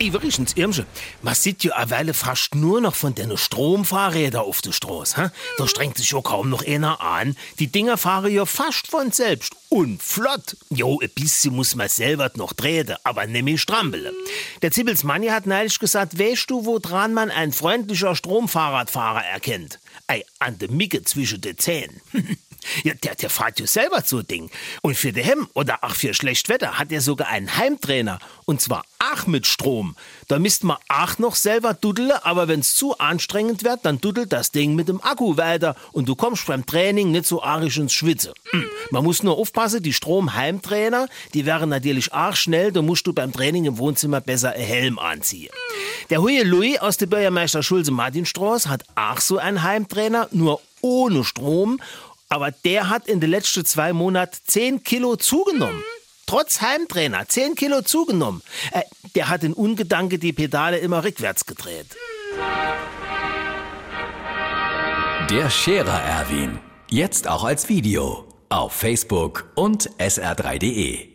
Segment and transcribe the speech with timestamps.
[0.00, 0.86] Iverichens Irmsche,
[1.20, 5.24] man sieht ja eine Weile fast nur noch von den Stromfahrrädern auf der Straße.
[5.24, 5.28] Hä?
[5.58, 7.36] Da strengt sich ja kaum noch einer an.
[7.58, 9.54] Die Dinger fahren ja fast von selbst.
[9.68, 10.56] Und flott.
[10.70, 14.14] Jo, ein bisschen muss man selber noch treten, aber nämlich strampeln.
[14.62, 19.80] Der Zibbels Manni hat neulich gesagt, weißt du, woran man ein freundlicher Stromfahrradfahrer erkennt?
[20.06, 22.00] Ei, an der Micke zwischen den Zähnen.
[22.84, 24.50] Ja, der, der fährt ja selber so Ding.
[24.82, 28.18] Und für den Hemm oder auch für schlecht Wetter hat er sogar einen Heimtrainer.
[28.44, 29.96] Und zwar auch mit Strom.
[30.28, 34.50] Da misst man auch noch selber duddeln, aber wenn's zu anstrengend wird, dann duddelt das
[34.52, 38.32] Ding mit dem Akku weiter und du kommst beim Training nicht so arisch ins Schwitze.
[38.50, 38.64] Hm.
[38.90, 43.32] Man muss nur aufpassen, die Stromheimtrainer, die wären natürlich auch schnell, da musst du beim
[43.32, 45.50] Training im Wohnzimmer besser einen Helm anziehen.
[46.10, 51.24] Der Huye Louis aus der Bürgermeister Schulze Martinstraße hat auch so einen Heimtrainer, nur ohne
[51.24, 51.80] Strom
[52.30, 55.82] aber der hat in den letzten zwei Monaten 10 Kilo zugenommen.
[56.26, 58.40] Trotz Heimtrainer, 10 Kilo zugenommen.
[58.70, 58.82] Äh,
[59.16, 61.96] der hat in Ungedanke die Pedale immer rückwärts gedreht.
[65.30, 66.58] Der Scherer Erwin.
[66.88, 68.26] Jetzt auch als Video.
[68.48, 71.09] Auf Facebook und sr3.de.